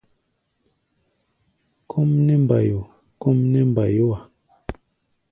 Kɔ́ʼm 1.89 2.09
nɛ́ 2.25 2.37
mbayo! 2.43 2.79
kɔ́ʼm 3.21 3.37
nɛ́ 3.51 3.63
mbayó-a. 3.71 4.19